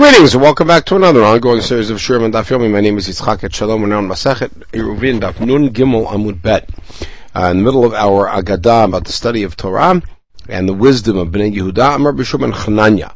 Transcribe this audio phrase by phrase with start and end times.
[0.00, 2.70] Greetings and welcome back to another ongoing series of Sherman Daf Yomi.
[2.70, 3.82] My name is Yitzchak Etshalom.
[3.82, 6.70] We're now in Eruvin Daf Nun Gimel Amud Bet.
[7.36, 10.00] Uh, in the middle of our Agadah about the study of Torah
[10.48, 13.14] and the wisdom of Bnei Yehuda, Amar B'Shum and Chananya.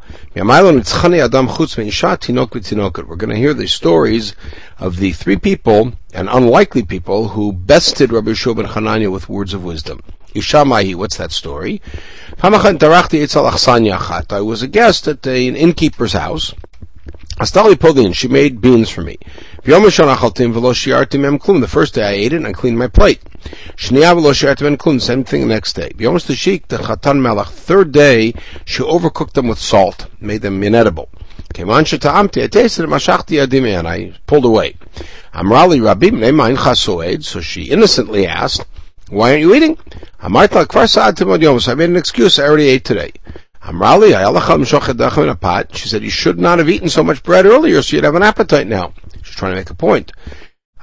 [3.09, 4.35] We're going to hear the stories
[4.79, 9.55] of the three people and unlikely people who bested Rabbi Shub and Chananya with words
[9.55, 10.03] of wisdom.
[10.35, 11.81] Ishamahi, what's that story?
[12.43, 12.51] I
[14.41, 16.53] was a guest at an innkeeper's house,
[17.41, 19.19] Astali Pogin, she made beans for me.
[19.65, 23.21] The first day I ate it and I cleaned my plate.
[23.77, 25.91] Same thing the next day.
[25.97, 27.45] the.
[27.45, 28.35] Third day,
[28.65, 31.09] she overcooked them with salt, made them inedible.
[31.57, 34.77] I tasted it, and I pulled away.
[35.35, 38.65] Amrali Rabim so she innocently asked,
[39.09, 39.77] why aren't you eating?
[40.21, 40.29] I
[41.75, 43.13] made an excuse, I already ate today.
[43.65, 45.75] Amrali, in a pot.
[45.75, 48.23] She said, you should not have eaten so much bread earlier, so you'd have an
[48.23, 48.93] appetite now.
[49.23, 50.13] She's trying to make a point.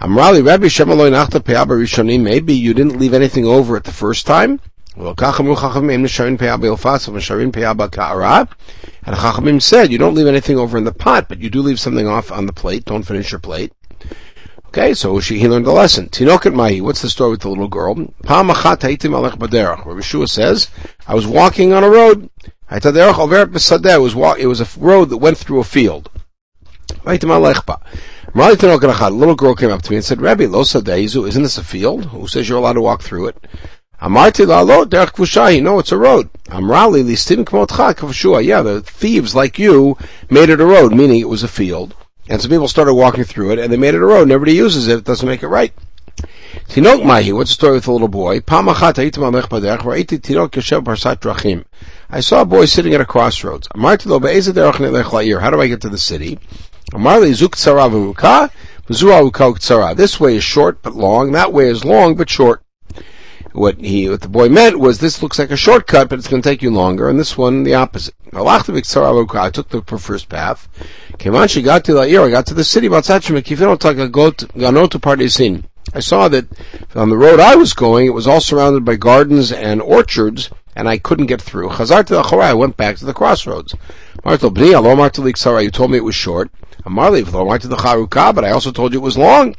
[0.01, 4.25] Amrali, Rabbi Shemaloi Nachta Pe'aba Rishonim, maybe you didn't leave anything over at the first
[4.25, 4.59] time?
[4.95, 6.11] And Chachamim
[9.61, 12.31] said, you don't leave anything over in the pot, but you do leave something off
[12.31, 12.85] on the plate.
[12.85, 13.73] Don't finish your plate.
[14.67, 16.09] Okay, so she, he learned the lesson.
[16.09, 17.93] Tinoket Mahi, what's the story with the little girl?
[18.23, 20.69] Rabbi Shua says,
[21.07, 22.29] I was walking on a road,
[22.71, 26.09] it was, it was a road that went through a field.
[27.05, 27.17] A
[29.09, 32.05] little girl came up to me and said, Rabbi, lo isn't this a field?
[32.05, 33.45] Who says you're allowed to walk through it?
[34.01, 35.61] Amarti la lo derech kvushahi.
[35.61, 36.29] No, it's a road.
[36.45, 38.43] Amrali listim kmotcha kvashua.
[38.43, 39.97] Yeah, the thieves like you
[40.29, 41.93] made it a road, meaning it was a field.
[42.29, 44.27] And some people started walking through it, and they made it a road.
[44.27, 44.99] Nobody uses it.
[44.99, 45.73] It doesn't make it right.
[46.69, 47.31] Tinok mahi.
[47.33, 48.39] What's the story with the little boy?
[52.13, 53.69] I saw a boy sitting at a crossroads.
[53.73, 56.39] How do I get to the city?
[59.95, 61.31] This way is short but long.
[61.31, 62.63] That way is long but short.
[63.53, 66.41] What he, what the boy meant was this looks like a shortcut, but it's going
[66.41, 68.13] to take you longer, and this one the opposite.
[68.33, 70.67] I took the first path.
[71.13, 72.87] Kemanshi got to the I got to the city.
[75.93, 76.45] I saw that
[76.95, 80.87] on the road I was going, it was all surrounded by gardens and orchards, and
[80.87, 81.69] I couldn't get through.
[81.69, 83.75] Chazar to the I went back to the crossroads.
[84.23, 85.27] Martel bni alo martel
[85.61, 86.51] you told me it was short.
[86.85, 89.55] Amarli v'lo martel the charuka, but I also told you it was long.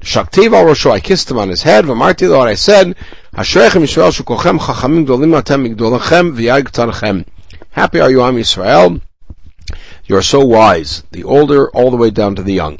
[0.00, 1.84] Shaktiv al rosho, I kissed him on his head.
[1.84, 2.96] V'marti lo, I said,
[3.34, 6.36] Ashrechem Yisrael shukochem chachamim gdolim atem migdolachem
[6.70, 7.26] tanachem.
[7.70, 9.00] Happy are you, Am Yisrael.
[10.04, 12.78] You are so wise, the older all the way down to the young.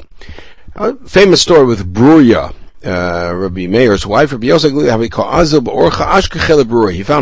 [0.75, 2.53] A famous story with Bruria,
[2.85, 5.01] uh, Rabbi Meir's wife, Rabbi Yosef He found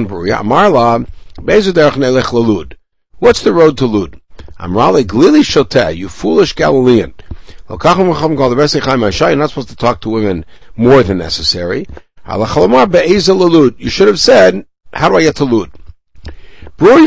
[0.09, 0.39] Bruria.
[0.39, 1.07] Amarla,
[1.37, 2.73] Nelech Lalud.
[3.19, 4.19] What's the road to Lud?
[4.59, 7.13] Amrali Glili Shoteh, you foolish Galilean.
[7.69, 10.45] You're not supposed to talk to women
[10.75, 11.85] more than necessary.
[12.27, 15.69] You should have said, how do I get to Lud?
[16.77, 16.97] This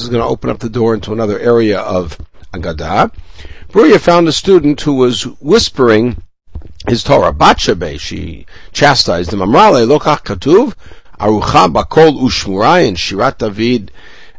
[0.00, 2.18] is going to open up the door into another area of
[2.52, 3.12] Agadah.
[3.76, 6.22] Bruria found a student who was whispering
[6.88, 7.30] his Torah.
[7.30, 9.40] Batshebe, she chastised him.
[9.40, 10.74] Amrale lokach katuv
[11.20, 13.92] arucha bakol ushmurai in Shirat David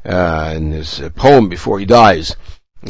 [0.03, 2.35] uh, in his poem before he dies.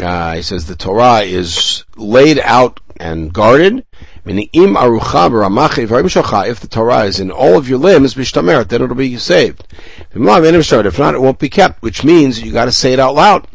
[0.01, 3.85] Uh, he says the Torah is laid out and guarded.
[4.23, 9.17] Meaning, im arucha if the Torah is in all of your limbs, then it'll be
[9.17, 9.67] saved.
[10.13, 13.45] If not, it won't be kept, which means you gotta say it out loud.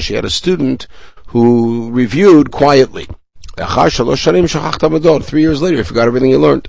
[0.00, 0.86] She had a student
[1.28, 3.08] who reviewed quietly.
[3.56, 6.68] Three years later, he forgot everything he learned.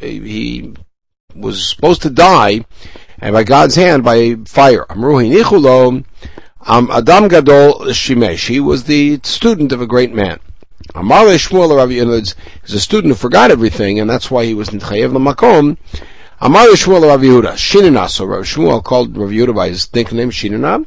[0.00, 0.74] He
[1.34, 2.64] was supposed to die,
[3.18, 4.84] and by God's hand, by fire.
[7.92, 8.60] Shimesh.
[8.60, 10.38] was the student of a great man.
[10.94, 12.34] Amale Shmuel Rav Yehuda
[12.64, 15.76] is a student who forgot everything, and that's why he was in Chayev Lamakom.
[16.40, 20.86] Amale Shmuel Rav Yehuda, Shinina, so Rav Shmuel called Rav Yehuda by his nickname Shinina.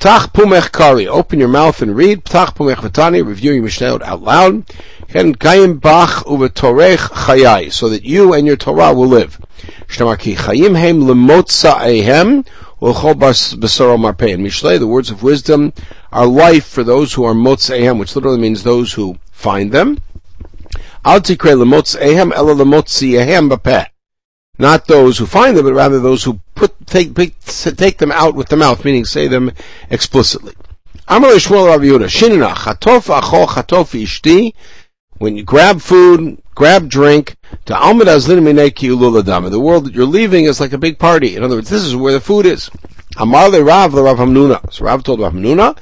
[0.00, 2.24] Ptach Pumech Kari, open your mouth and read.
[2.24, 4.66] Ptach Pumech Vatani, review your Mishnah out loud.
[5.08, 9.40] Ken Kayim Bach Uvetorech Chayai, so that you and your Torah will live.
[9.86, 12.44] Shtamar Chayim Heim Lemotza Ehem.
[12.78, 12.92] In
[14.80, 15.72] the words of wisdom
[16.12, 19.98] are life for those who are Motzehem, which literally means those who find them.
[24.58, 28.48] Not those who find them, but rather those who put take, take them out with
[28.48, 29.52] the mouth, meaning say them
[29.90, 30.54] explicitly.
[35.18, 37.36] When you grab food, grab drink.
[37.66, 41.36] To The world that you're leaving is like a big party.
[41.36, 42.70] In other words, this is where the food is.
[43.18, 44.72] Amar le Rav le Rav Hamnuna.
[44.72, 45.76] So Rav told Rav Hamnuna,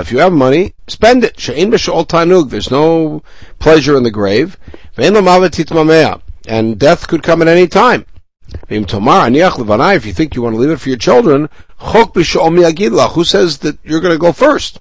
[0.00, 1.40] if you have money, spend it.
[1.40, 2.50] She'in b'she'ol tanug.
[2.50, 3.22] There's no
[3.58, 4.58] pleasure in the grave.
[6.46, 8.06] And death could come at any time.
[8.68, 11.48] If you think you want to leave it for your children,
[11.78, 14.80] who says that you're going to go first?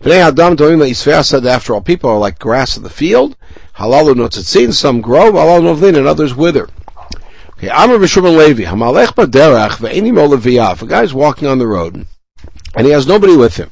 [0.00, 3.36] The after all people are like grass in the field.
[3.76, 6.68] Halalu notzitzin, some grow, halal novlin, and others wither.
[7.62, 10.82] Okay, Amr v'Shimon Levi, hamalech baderach ve'enim olaviyav.
[10.82, 12.04] A guy's walking on the road,
[12.74, 13.70] and he has nobody with him.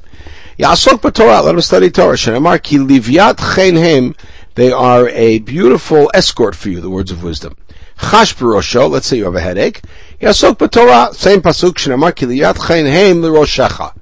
[0.60, 2.14] Yasok b'Torah, let him study Torah.
[2.14, 4.14] Shenamar ki livyat chen
[4.54, 7.56] they are a beautiful escort for you, the words of wisdom.
[7.98, 9.82] Chash let's say you have a headache.
[10.20, 13.92] Yasok b'Torah, same pasuk, Shenamar ki livyat chen hem l'roshecha.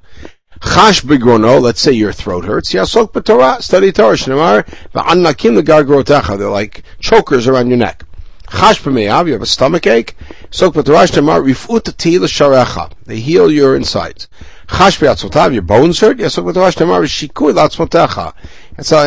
[0.59, 2.73] Chash let's say your throat hurts.
[2.73, 4.15] Yasok b'Torah, study Torah.
[4.15, 6.37] Shnemar, v'annakim legargrotecha.
[6.37, 8.03] They're like chokers around your neck.
[8.49, 10.15] Chash b'meyav, you have a stomach ache.
[10.51, 12.91] Sok b'Torah, Shnemar, rifut ti l'sharecha.
[13.05, 14.27] They heal your insides.
[14.67, 16.17] Chash b'yatzotav, your bones hurt.
[16.17, 18.33] Yasok b'Torah, Shnemar, shikui l'atzmotecha.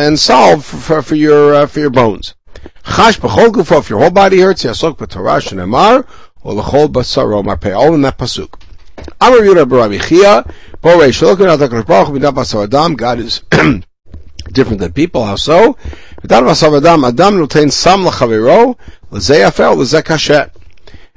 [0.07, 2.35] And solve for, for, for your, uh, for your bones.
[2.83, 4.63] Chash b'chol gufo, if your whole body hurts.
[4.63, 6.07] Yasok b'Torah, Shnemar,
[6.41, 7.77] or l'chol b'saro marpeh.
[7.77, 8.59] All in that pasuk.
[9.19, 10.49] Amar Yudah Barabichia,
[10.81, 12.95] Borei Shalokin Adakadosh Baruch Basar Adam.
[12.95, 13.41] God is
[14.51, 15.25] different than people.
[15.25, 15.77] How so?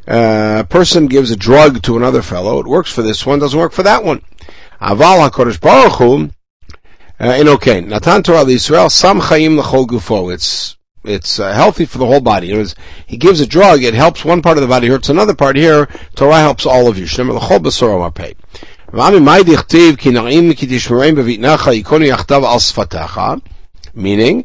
[0.09, 2.59] A person gives a drug to another fellow.
[2.61, 4.23] It works for this one, doesn't work for that one.
[4.81, 6.31] Aval Hakadosh Baruch Hu.
[7.19, 10.33] Uh, in okay, Natan Torah Israel Sam Chaim Lachol Gufo.
[10.33, 12.53] It's it's uh, healthy for the whole body.
[12.53, 12.75] Was,
[13.07, 15.89] he gives a drug, it helps one part of the body, hurts another part here.
[16.15, 17.07] Torah helps all of you.
[23.95, 24.45] Meaning,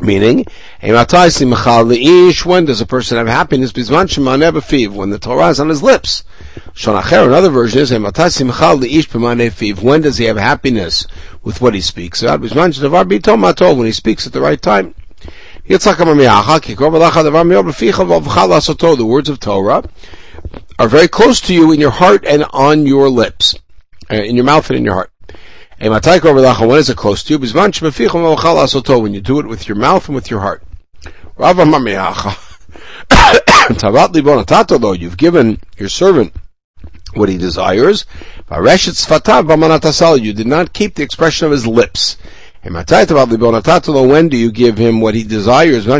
[0.00, 0.46] Meaning,
[0.80, 3.72] when does a person have happiness?
[3.74, 6.24] When the Torah is on his lips.
[6.86, 7.92] Another version is,
[9.82, 11.06] when does he have happiness
[11.42, 12.40] with what he speaks about?
[12.40, 14.94] When he speaks at the right time.
[15.66, 15.76] The
[19.06, 19.84] words of Torah
[20.78, 23.54] are very close to you in your heart and on your lips.
[24.10, 25.12] Uh, in your mouth and in your heart.
[25.80, 27.38] When is it close to you?
[27.38, 27.72] When
[29.14, 30.62] you do it with your mouth and with your heart.
[34.98, 36.34] You've given your servant
[37.14, 38.04] what he desires.
[38.50, 42.18] You did not keep the expression of his lips.
[42.62, 45.86] When do you give him what he desires?
[45.86, 45.92] You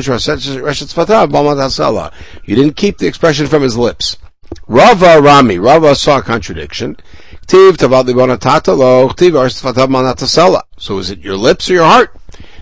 [2.57, 4.19] didn't keep the expression from his lips.
[4.67, 5.59] Rava Rami.
[5.59, 6.99] Rava saw a contradiction.
[10.79, 12.17] So is it your lips or your heart?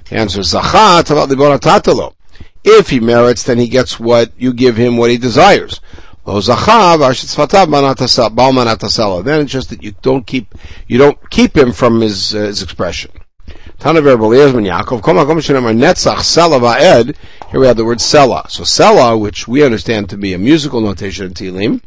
[0.09, 2.15] The answer is Zacha
[2.65, 5.83] If he merits, then he gets what you give him what he desires.
[6.25, 6.47] Then it's
[9.53, 10.55] just that you don't keep
[10.87, 13.11] you don't keep him from his uh, his expression.
[13.79, 15.03] Yaakov,
[15.79, 17.17] Netzach.
[17.51, 18.51] Here we have the word Sela.
[18.51, 21.81] So Sela, which we understand to be a musical notation in Tilim,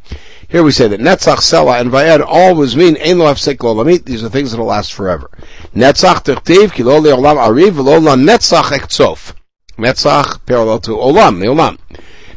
[0.47, 4.05] here we say that Netzach, Sela, and Va'ed always mean Ein Lo Hafsek Lo Lamit.
[4.05, 5.29] These are things that will last forever.
[5.75, 9.33] Netzach Tertiv, Ki Lo Le'olam Ariv, Lo La Netzach Ektsof.
[9.77, 11.77] Netzach, parallel to Olam, the Olam.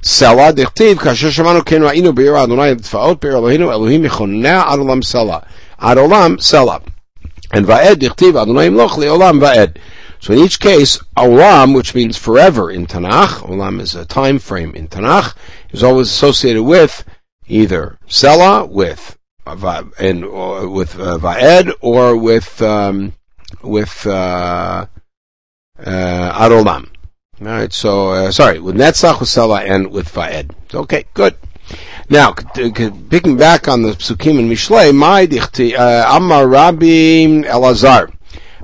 [0.01, 5.47] Sela, Dirtiv, Kasher Shemanu Ken Ra'inu Be'ir Adonai Tfaot, Elohinu, Elohim Yechonea Ad Olam Sela.
[5.79, 6.83] Ad Olam Sela.
[7.55, 9.77] And Va'ed Dichtiv Adonai Imloch Le'olam Va'ed.
[10.21, 14.75] So in each case, Olam, which means forever in Tanakh, Olam is a time frame
[14.75, 15.37] in Tanakh,
[15.71, 17.05] is always associated with
[17.47, 23.13] either Sela with and uh, with uh, Va'ed or with um,
[23.63, 24.87] with uh,
[25.79, 26.89] uh, Arolam.
[27.41, 30.53] All right, so uh, sorry, with Netzach, with Sela, and with Va'ed.
[30.73, 31.37] Okay, good.
[32.11, 38.13] Now, picking back on the Psukim and Mishlei, my dichti, uh, Amar Rabbi Elazar,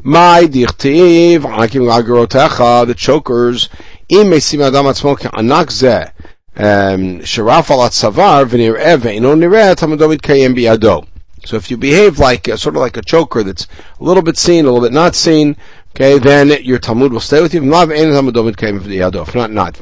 [0.02, 3.70] my dichtiv, Akim Agarotecha, the chokers,
[4.10, 6.10] im mesim adam atzmo anak zeh,
[6.56, 11.06] um, sharaf al atzavar v'nir'eh ve'ino nir'eh tamado mitkayem biyado.
[11.46, 13.66] So if you behave like, uh, sort of like a choker that's
[13.98, 15.56] a little bit seen, a little bit not seen,
[15.94, 17.62] Okay, then your Talmud will stay with you.
[17.62, 19.80] If not, not.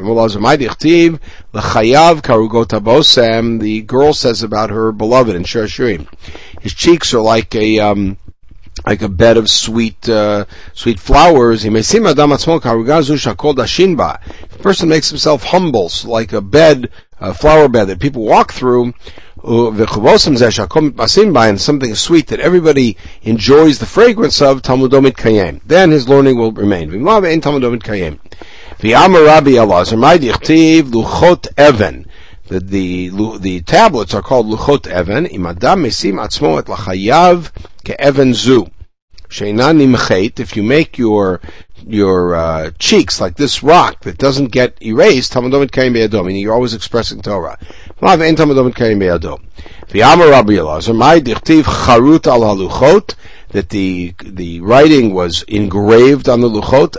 [3.59, 5.69] The girl says about her beloved in Shir
[6.61, 8.17] His cheeks are like a, um,
[8.87, 11.67] like a bed of sweet, uh, sweet flowers.
[11.67, 11.83] If a
[14.63, 18.95] person makes himself humble, so like a bed, a flower bed that people walk through,
[21.59, 25.61] something sweet that everybody enjoys the fragrance of, Talmudomit Kayem.
[25.65, 26.91] then his learning will remain.
[32.49, 35.27] The, the, the tablets are called luchot even.
[35.27, 37.51] Imadam mesim atzmo et lachayav
[37.85, 38.69] ke'even zu.
[39.31, 41.41] If you make your
[41.87, 47.59] your uh, cheeks like this rock that doesn't get erased, meaning you're always expressing Torah.
[48.01, 53.15] The Amar Rabbi Elazar, my dichtiv charut al haluchot,
[53.51, 56.97] That the the writing was engraved on the luchot.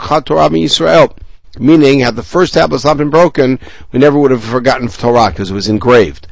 [0.00, 1.16] Shot Torah Israel.
[1.58, 3.58] Meaning, had the first tablets not been broken,
[3.90, 6.28] we never would have forgotten Torah because it was engraved.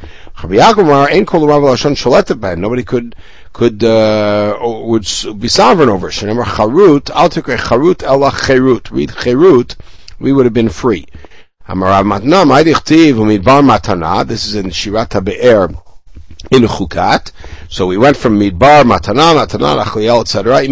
[2.58, 3.16] Nobody could
[3.56, 5.08] could uh, would
[5.38, 6.10] be sovereign over.
[6.20, 8.90] Remember, charut al charut ela cherut.
[8.90, 9.76] Read cherut,
[10.18, 11.06] we would have been free.
[11.66, 14.26] Amarav Matna, Maidichtiv, Umidbar Matana.
[14.26, 15.70] This is in Shirat Be'er
[16.50, 17.32] in Chukat.
[17.70, 20.62] So we went from Midbar, Matana, Matana, Achliel, etc.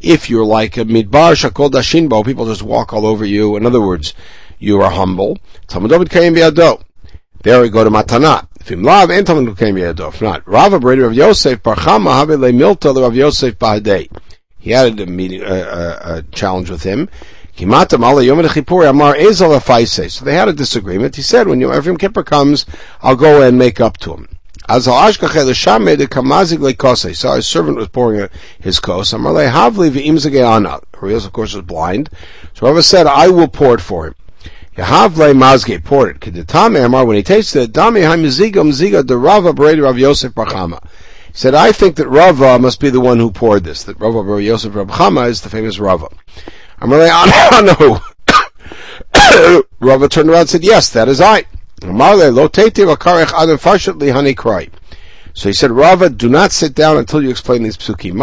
[0.00, 3.56] If you're like a Midbar, Shakol Dashinbo, people just walk all over you.
[3.56, 4.14] In other words,
[4.58, 5.38] you are humble.
[5.68, 8.48] There we go to Matana.
[8.68, 14.10] If not, Rav Abreder of Yosef, Barchama, Havele Milta, Rav Yosef Bahadei.
[14.58, 17.08] He had a meeting, a challenge with him.
[17.56, 20.12] Kimata Malayomedhipuri Amar Ezala Fais.
[20.12, 21.14] So they had a disagreement.
[21.14, 22.66] He said, when Yom Kippur comes,
[23.02, 24.28] I'll go and make up to him.
[24.68, 24.90] So
[27.34, 29.14] his servant was pouring his kos.
[29.14, 29.64] Ariel,
[31.24, 32.10] of course, was blind.
[32.54, 34.16] So Rava said, I will pour it for him.
[34.76, 36.52] Yahavle mazge poured it.
[36.52, 40.82] When he tasted it, Dami hamiziga mziga de Rava Breda Rav Yosef Barchama.
[41.28, 43.84] He said, I think that Rava must be the one who poured this.
[43.84, 46.08] That Rava Rav Yosef Barchama is the famous Rava.
[46.78, 48.02] I'm really on.
[49.80, 51.44] Rava turned around and said, Yes, that is I.
[55.34, 58.14] So he said, Rava, do not sit down until you explain these psukim.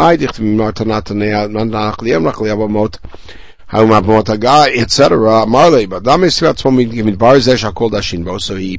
[3.74, 5.46] Etc.
[8.40, 8.78] So he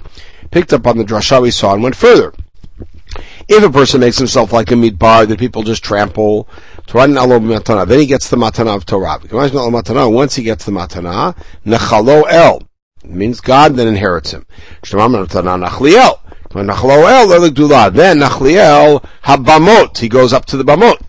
[0.52, 2.34] picked up on the drasha we saw and went further.
[3.48, 6.50] If a person makes himself like a midbar that people just trample,
[6.88, 9.20] then he gets the matana of Torah.
[10.10, 11.36] Once he gets the matana,
[11.66, 12.64] nechalo el
[13.04, 14.46] means God then inherits him.
[14.82, 16.68] Then
[18.20, 21.00] nachliel habamot he goes up to the bamot.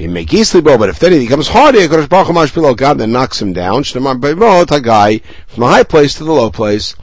[0.00, 3.80] He may sleep, but if then he becomes hardy, God then knocks him down.
[3.80, 6.96] A guy from the high place to the low place.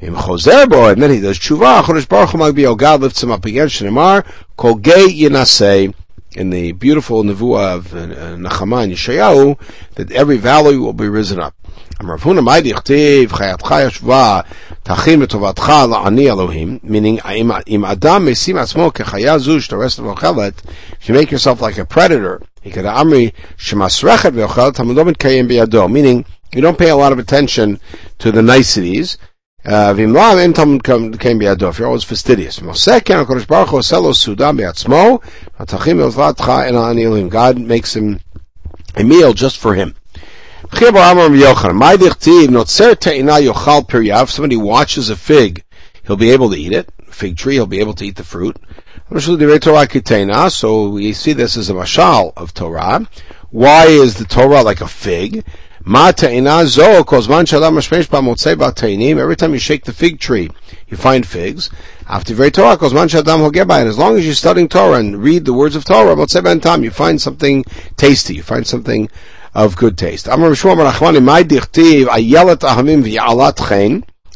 [0.00, 2.78] And then he does tshuva.
[2.78, 3.68] God lifts him up again.
[3.68, 4.24] Shnemar
[4.56, 5.92] kol gay yinasei
[6.36, 8.06] in the beautiful nevuah of uh,
[8.38, 9.58] Nachama Yeshayahu
[9.96, 11.54] that every valley will be risen up.
[16.82, 17.18] Meaning,
[21.00, 22.40] if you make yourself like a predator,
[25.88, 26.24] meaning,
[26.54, 27.78] you don't pay a lot of attention
[28.18, 29.18] to the niceties,
[29.66, 29.92] uh,
[31.78, 32.60] you're always fastidious.
[37.28, 38.20] God makes him
[38.94, 39.94] a meal just for him.
[44.30, 45.64] Somebody watches a fig,
[46.06, 46.90] he'll be able to eat it.
[47.10, 48.56] Fig tree, he'll be able to eat the fruit.
[50.50, 53.08] So we see this as a mashal of Torah.
[53.50, 55.44] Why is the Torah like a fig?
[55.86, 56.32] Every time
[59.52, 60.50] you shake the fig tree,
[60.88, 61.70] you find figs.
[62.06, 67.20] And as long as you're studying Torah and read the words of Torah, you find
[67.20, 67.64] something
[67.96, 69.08] tasty, you find something
[69.54, 70.28] of good taste.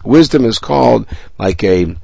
[0.04, 1.06] Wisdom is called
[1.38, 1.94] like a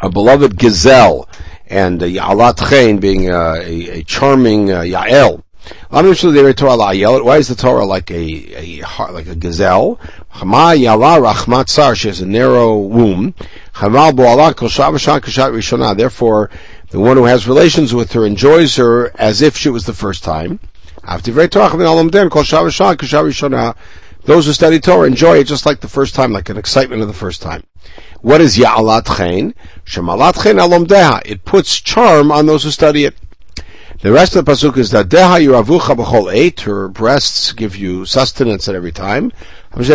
[0.00, 1.28] a beloved gazelle,
[1.68, 5.42] and uh, Ya'alat Chen being uh, a, a, charming uh, Ya'el.
[5.88, 9.98] Why is the Torah like a, a like a gazelle?
[10.34, 13.34] She has a narrow womb.
[15.96, 16.50] Therefore,
[16.90, 20.22] the one who has relations with her enjoys her as if she was the first
[20.22, 20.60] time.
[24.26, 27.08] Those who study Torah enjoy it just like the first time, like an excitement of
[27.08, 27.62] the first time.
[28.22, 29.54] What is Ya'alat Chen?
[29.84, 31.20] Shemalat Chen Alomdeha.
[31.26, 33.14] It puts charm on those who study it.
[34.00, 36.60] The rest of the pasuk is that deha yiravucha b'chol eight.
[36.60, 39.30] Her breasts give you sustenance at every time.
[39.72, 39.88] Why is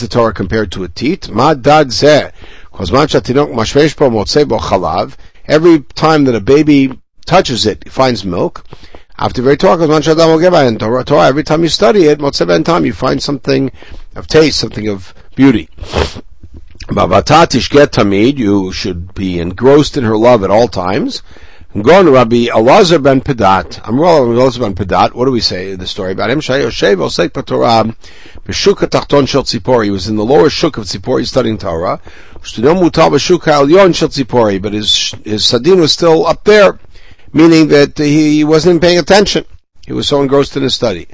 [0.00, 1.30] the Torah compared to a teat?
[1.30, 2.32] Ma dad zeh.
[5.48, 8.64] Every time that a baby touches it, it finds milk.
[9.20, 13.72] After very Torah, Torah, every time you study it, Motzeh time, you find something
[14.14, 15.68] of taste, something of beauty.
[16.86, 21.24] Bavatatish get tamid, you should be engrossed in her love at all times.
[21.74, 23.78] I'm Rabbi Elazar ben Pedat.
[23.84, 25.12] Rabbi Elazar ben Pedat.
[25.12, 26.40] What do we say in the story about him?
[26.40, 27.94] Shayoshev osek b'Torah
[28.46, 29.82] b'shuk tachton shel.
[29.82, 32.00] He was in the lower shuk of tzipori studying Torah.
[32.40, 34.60] Sh'tidom mutal b'shuk ha'elyon shel.
[34.60, 36.78] But his, his sadin was still up there,
[37.32, 39.44] meaning that he wasn't paying attention.
[39.86, 41.08] He was so engrossed in his study.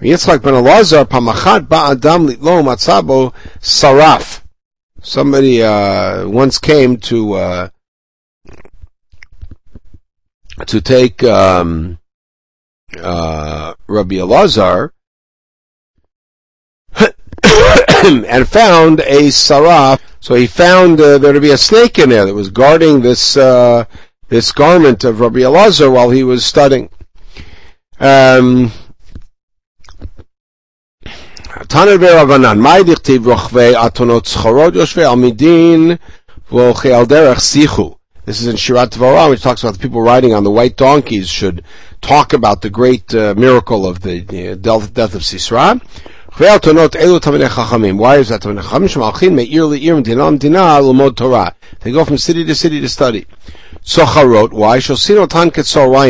[0.00, 4.42] Yitzchak ben Elazar pamachat ba'adam litlo matzabo saraf.
[5.02, 7.68] Somebody, uh, once came to, uh,
[10.66, 11.98] to take um,
[13.00, 14.90] uh, Rabbi Elazar
[16.94, 20.00] and found a saraf.
[20.20, 23.36] So he found uh, there to be a snake in there that was guarding this
[23.36, 23.84] uh,
[24.34, 26.90] this garment of Rabbi Elazar while he was studying.
[28.00, 28.72] Um,
[33.76, 36.00] atonot schorot yoshvei al midin
[36.50, 37.96] v'olchei al derech sichu.
[38.24, 41.28] This is in Shirat Dvorah, which talks about the people riding on the white donkeys
[41.28, 41.62] should
[42.00, 45.80] talk about the great uh, miracle of the uh, death, death of Sisra.
[46.36, 46.56] Why
[48.16, 48.42] is that?
[51.80, 53.26] They go from city to city to study.
[53.84, 54.80] Socharot, why?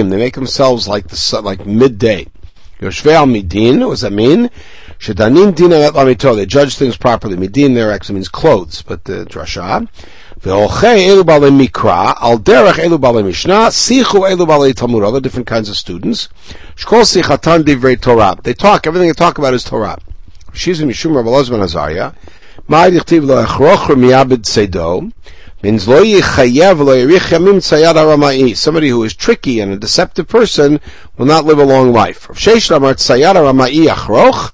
[0.02, 2.28] They make themselves like the like midday.
[2.80, 4.48] Yoshvei al midin, what does that mean?
[5.00, 7.36] Shedanim dina They judge things properly.
[7.36, 9.88] Midin there actually means clothes, but the drasha.
[10.40, 15.46] Ve'olchei elu balei mikra, al derech elu balei mishnah, sichu elu balei talmud, other different
[15.46, 16.28] kinds of students.
[16.76, 18.36] Shkol sichatan divrei Torah.
[18.42, 19.98] They talk, everything they talk about is Torah.
[20.52, 22.12] Shizim Mishum Rabbi Lozman Azariah.
[22.68, 25.12] Ma yichtiv lo echroch miyabed sedo.
[25.64, 28.54] Means lo yichayev lo yirich yamim tzayad aramai.
[28.54, 30.78] Somebody who is tricky and a deceptive person
[31.16, 32.28] will not live a long life.
[32.32, 34.52] Sheish lamar tzayad aramai achroch.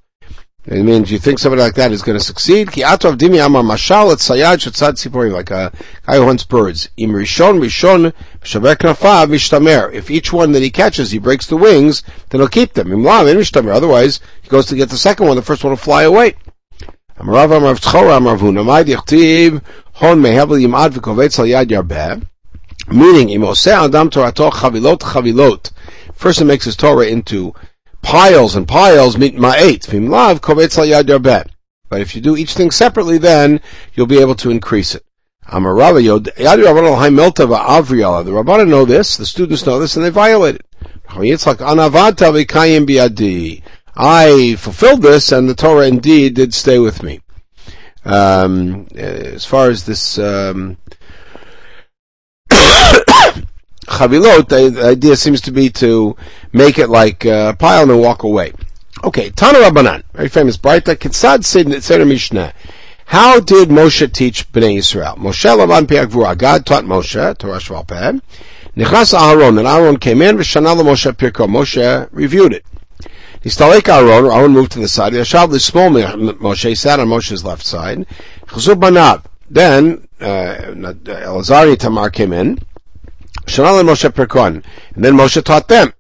[0.67, 2.71] It means you think somebody like that is going to succeed.
[2.71, 5.73] Ki atov dimi amar mashal et sayad shetzad tziporim, like a
[6.07, 6.89] guy who hunts birds.
[6.97, 8.13] Im rishon rishon
[8.45, 9.93] shaber knafav mishtamer.
[9.93, 12.93] If each one that he catches, he breaks the wings, then he'll keep them.
[12.93, 13.75] Im lav mishtamer.
[13.75, 16.35] Otherwise, he goes to get the second one, the first one will fly away.
[17.21, 19.61] Amarav amar v'tzchor amar v'huna, mai dichtiv
[20.01, 22.23] hon mehevel yimad v'kovetz al yad yarbeh.
[22.89, 25.71] Meaning, im oseh adam torato chavilot chavilot.
[26.15, 27.55] First, he makes his Torah into
[28.03, 29.87] piles and piles meet ma'et.
[29.87, 31.49] Vimlav kovetz al yad yarbet.
[31.91, 33.61] But if you do each thing separately, then
[33.95, 35.05] you'll be able to increase it.
[35.47, 38.25] Amarava yod yad rabbanon haimelta va'avriala.
[38.25, 40.67] The rabbanon know this, the students know this, and they violate it.
[43.97, 47.21] I fulfilled this, and the Torah indeed did stay with me.
[48.05, 50.77] Um, as far as this um,
[52.51, 56.17] chavilot, the idea seems to be to
[56.53, 58.53] make it like a pile and then walk away.
[59.03, 62.53] Okay, Tana Rabbanan, very famous Braita, Kitzad Seder Mishnah.
[63.07, 65.17] How did Moshe teach Bnei Israel?
[65.19, 66.39] Moshe Lavan Piagvura.
[66.39, 68.21] God taught Moshe, Torah Shval Peh.
[68.77, 71.49] Nichas Aharon, and Aaron came in, V'shana Moshe Pirko.
[71.49, 72.65] Moshe reviewed it.
[73.45, 75.15] Nistalek Aaron, Aaron moved to the side.
[75.15, 78.07] Yashav small Moshe sat on Moshe's left side.
[78.47, 79.25] Chazub Banav.
[79.49, 82.59] Then, uh, Elazar Itamar came in.
[83.47, 84.63] Shanal and Moshe Perkon.
[84.95, 85.95] And then Moshe taught them.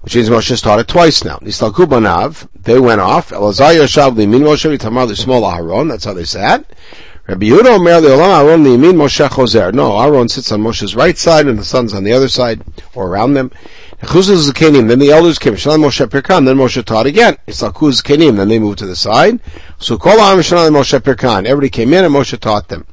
[0.00, 1.36] Which means Moshe taught it twice now.
[1.38, 3.28] Nistalku Banav, they went off.
[3.28, 6.64] Elazar Yashav Limin Moshe Itamar small Aharon, that's how they sat.
[7.28, 9.74] Rabbi Yehuda Omer Leolam Aaron Limin Moshe Choser.
[9.74, 12.62] No, Aaron sits on Moshe's right side and the son's on the other side,
[12.94, 13.50] or around them.
[14.02, 15.56] Chuzuz Kenim, then the elders came.
[15.56, 17.36] Shalom Moshe Perkan, then Moshe taught again.
[17.46, 19.40] Nistalku Kenim, then they moved to the side.
[19.78, 21.46] So Kol Am Shalom Moshe Perkan.
[21.46, 22.86] Everybody came in and Moshe taught them.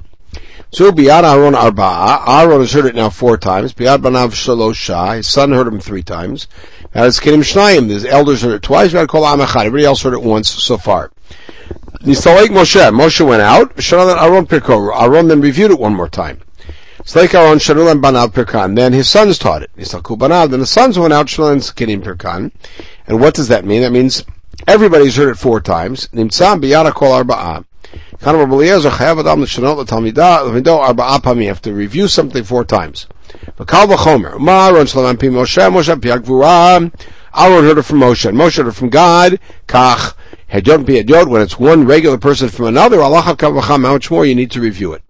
[0.71, 2.27] So Biad Aaron Arba'a.
[2.27, 3.73] Aaron has heard it now four times.
[3.73, 5.17] Biad Banav Shalosha.
[5.17, 6.47] His son heard him three times.
[6.95, 8.01] Now it's Kedim Shnayim.
[8.01, 8.93] The elders heard it twice.
[8.93, 9.65] Biad Kol Amachad.
[9.65, 11.11] Everybody else heard it once so far.
[11.99, 12.81] Nistalek Moshe.
[12.91, 13.75] Moshe went out.
[13.75, 14.91] Shanalan Aaron Pirko.
[14.99, 16.39] Aaron then reviewed it one more time.
[17.33, 18.75] Aaron Shanulan Banav Pirkan.
[18.77, 19.69] Then his sons taught it.
[19.77, 20.51] Nistalku Banav.
[20.51, 21.27] Then the sons went out.
[21.27, 22.51] Shanulan Kedim Pirkan.
[23.07, 23.81] And what does that mean?
[23.81, 24.23] That means
[24.67, 26.07] everybody's heard it four times.
[26.13, 27.65] Nimtzam Biyada Kol Arba'a.
[28.25, 28.27] You
[31.47, 33.07] have to review something four times.
[33.59, 33.67] Aaron
[37.65, 39.39] heard it from Moshe, and Moshe heard it from God.
[39.67, 40.13] Kach,
[41.27, 44.93] when it's one regular person from another, Allah how much more you need to review
[44.93, 45.03] it.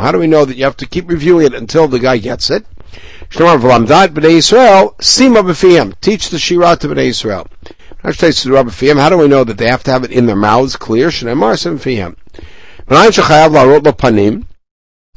[0.00, 2.50] How do we know that you have to keep reviewing it until the guy gets
[2.50, 2.66] it?
[3.30, 3.40] Teach
[6.30, 7.46] the Shirah to Bnei Israel.
[8.02, 11.10] How do we know that they have to have it in their mouths clear?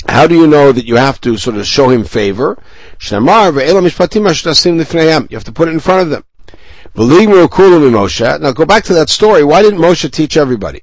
[0.08, 2.58] How do you know that you have to sort of show him favor?
[3.10, 3.54] You have
[5.44, 6.24] to put it in front of them.
[6.96, 9.44] Now go back to that story.
[9.44, 10.82] Why didn't Moshe teach everybody?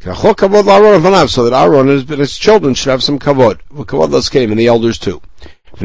[0.00, 3.60] So that Aaron and his children should have some kavod.
[3.72, 5.20] Kavod those came, and the elders too.
[5.78, 5.84] So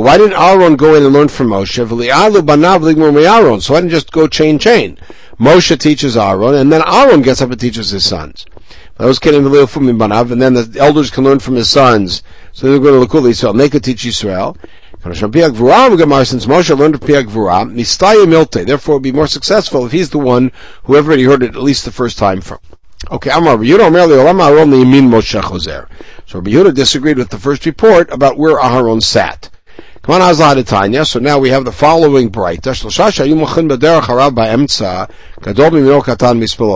[0.00, 1.74] why didn't Aaron go in and learn from Moshe?
[3.62, 4.98] So why didn't just go chain chain?
[5.40, 8.46] Moshe teaches Aaron, and then Aaron gets up and teaches his sons.
[8.98, 12.22] Those banav, and then the elders can learn from his sons.
[12.52, 14.56] So they go to Lakul Yisrael, and they could teach Yisrael.
[15.02, 20.18] Since Moshe learned Piag Vura, Mistaya Milte, therefore would be more successful if he's the
[20.18, 20.52] one
[20.84, 22.58] who everybody heard it at least the first time from.
[23.10, 25.88] Okay, Amar Yehuda merely Olama Aaron Yamin Moshe Choser.
[26.26, 29.50] So Rabbi Yehuda disagreed with the first report about where Aharon sat.
[30.02, 31.04] Come on, Tanya.
[31.04, 32.72] So now we have the following braita.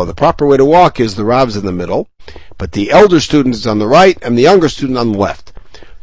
[0.07, 2.09] The proper way to walk is the Rav's in the middle,
[2.59, 5.53] but the elder student is on the right and the younger student on the left.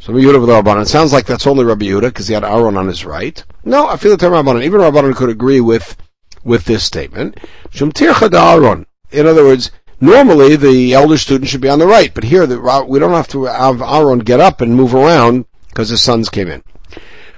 [0.04, 2.88] So Rabbi Yehuda It sounds like that's only Rabbi Yehuda because he had Aaron on
[2.88, 3.42] his right.
[3.64, 4.62] No, I feel the Rabbanan.
[4.62, 5.96] Even Rabbanan could agree with
[6.44, 7.38] with this statement.
[7.72, 9.70] In other words,
[10.02, 13.28] normally the elder student should be on the right, but here the, we don't have
[13.28, 16.62] to have Aaron get up and move around because his sons came in.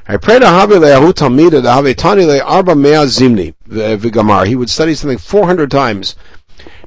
[0.09, 4.45] I pray to Have Le'ahu Talmida to Have Tani Arba Mea Zimni Vigamar.
[4.45, 6.17] He would study something 400 times.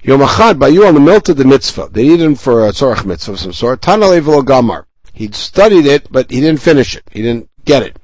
[0.03, 1.87] Yom Achad, by you on the milta the mitzvah.
[1.89, 3.81] They needed him for a tzorach mitzvah of some sort.
[3.81, 4.83] Tana Le'velo Gamar.
[5.19, 7.03] He studied it, but he didn't finish it.
[7.11, 7.97] He didn't get it.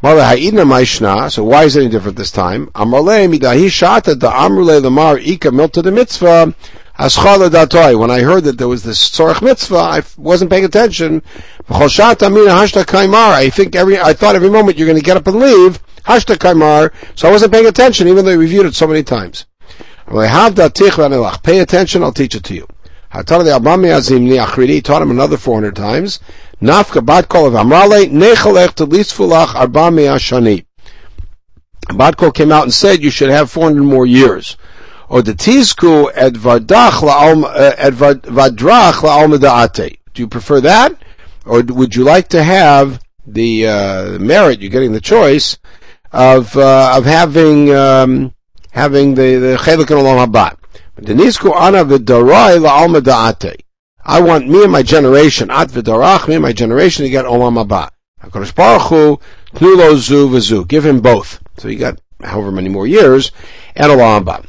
[0.00, 2.70] So why is it any different this time?
[2.74, 3.02] Mitzvah
[7.98, 11.20] when I heard that there was this tzorach mitzvah, I wasn't paying attention.
[11.68, 15.78] I think every, I thought every moment you're going to get up and leave.
[16.04, 16.94] Hashta kaimar.
[17.14, 19.44] So I wasn't paying attention, even though I reviewed it so many times.
[20.06, 22.66] Pay attention, I'll teach it to you.
[23.18, 26.20] He taught him another 400 times.
[26.62, 30.64] Nafka bat kol of Amrale, nechalech telisfulach arba shani.
[31.96, 34.56] Bat kol came out and said you should have 400 more years
[35.08, 41.02] or the tizku at vardach uh, at vadrach la'alma Do you prefer that,
[41.44, 44.60] or would you like to have the uh, merit?
[44.60, 45.58] You're getting the choice
[46.12, 48.34] of uh, of having um,
[48.70, 50.57] having the the chelik and olam habat.
[51.00, 51.04] I
[54.20, 57.90] want me and my generation, at v'darach, me and my generation to get olam haba.
[58.24, 59.20] HaKadosh Baruch Hu,
[59.54, 60.66] knulo zu v'zu.
[60.66, 61.38] Give him both.
[61.58, 63.30] So you got however many more years,
[63.76, 64.44] and olam haba.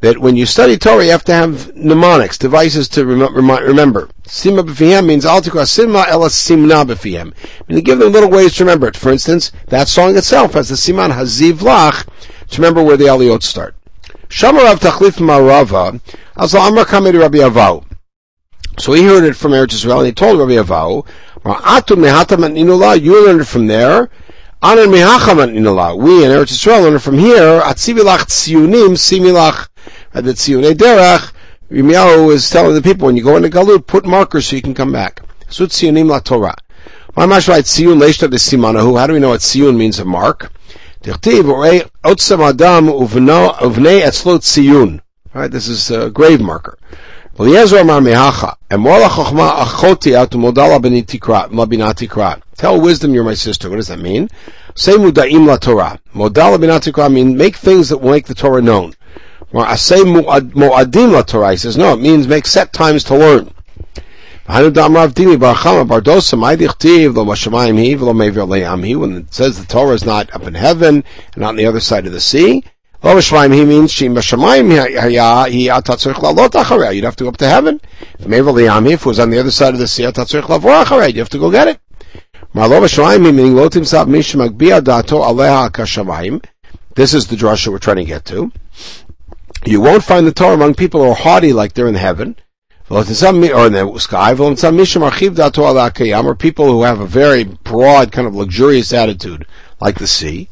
[0.00, 4.08] That when you study Torah, you have to have mnemonics, devices to rem- rem- remember.
[4.24, 7.34] Sima b'fihem means altikra sima ela simna b'fihem.
[7.68, 8.96] And you give them little ways to remember it.
[8.96, 12.06] For instance, that song itself has the siman haziv lach
[12.48, 13.74] to remember where the aliyot start.
[14.28, 16.00] Shamarav tachlif marava,
[16.36, 17.84] also amar kamid Rabbi Abahu.
[18.78, 21.04] So he heard it from Eretz Israel, and he told Rabbi Abahu,
[23.02, 24.10] you learned it from there,
[24.62, 25.96] Anan mehachaman inala.
[25.96, 27.62] We in Eretz Yisrael learn from here.
[27.62, 29.68] Atzivilach tziyunim similach.
[30.12, 31.32] at The tziyunei derech.
[31.70, 34.74] Yirmiyahu is telling the people when you go into Galut, put markers so you can
[34.74, 35.22] come back.
[35.48, 36.54] So tziyunim la Torah.
[37.16, 38.98] My right tziyun leishta de simanahu.
[38.98, 40.52] How do we know what tziyun means a mark?
[41.04, 45.00] Orei adam uvnei etzlo.
[45.32, 46.76] Right, this is a grave marker.
[47.38, 52.42] Mehacha, and Mola Chochma Achoti Modala.
[52.60, 53.70] Tell wisdom you're my sister.
[53.70, 54.28] What does that mean?
[54.74, 55.98] Say Mudaim La Torah.
[56.14, 58.92] Modala Binati Krat mean make things that will make the Torah known.
[59.54, 61.52] Asay Mu'adim La Torah.
[61.52, 63.54] He says, no, it means make set times to learn.
[64.44, 64.74] When it
[69.34, 72.12] says the Torah is not up in heaven and not on the other side of
[72.12, 72.62] the sea,
[73.02, 74.70] Lo he means b'shemaim
[76.94, 77.80] You'd have to go up to heaven.
[78.18, 81.14] If it was on the other side of the sea, atatzorich lavor acharei.
[81.14, 81.80] You have to go get it.
[86.96, 88.50] This is the drasha we're trying to get to.
[89.64, 92.34] You won't find the Torah among people who are haughty like they're in heaven.
[92.90, 94.32] Or in the sky,
[96.26, 99.46] or people who have a very broad, kind of luxurious attitude,
[99.80, 100.48] like the sea.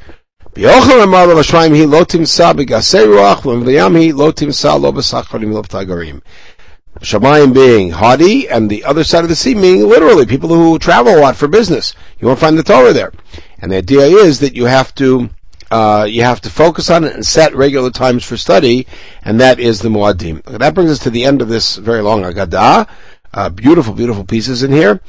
[7.00, 11.16] Shamayim being haughty, and the other side of the sea meaning literally people who travel
[11.16, 11.94] a lot for business.
[12.18, 13.12] You won't find the Torah there.
[13.58, 15.30] And the idea is that you have to
[15.70, 18.86] uh, you have to focus on it and set regular times for study,
[19.22, 20.42] and that is the Muadim.
[20.44, 22.88] That brings us to the end of this very long Agadah.
[23.34, 25.00] Uh, beautiful, beautiful pieces in here.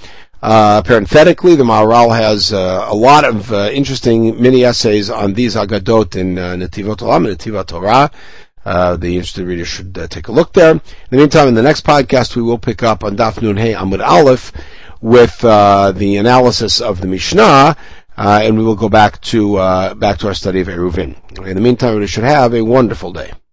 [0.42, 5.56] Uh, parenthetically, the Maharal has uh, a lot of uh, interesting mini essays on these
[5.56, 8.12] Agadot in uh, Netivot Olam and Netivot Torah.
[8.66, 10.72] Uh, the interested reader should uh, take a look there.
[10.72, 13.74] In the meantime, in the next podcast, we will pick up on Daf Nun Hey
[13.74, 14.52] Amud Aleph
[15.02, 17.76] with uh, the analysis of the Mishnah,
[18.18, 21.16] uh, and we will go back to uh, back to our study of Eruvin.
[21.48, 23.32] In the meantime, we should have a wonderful day.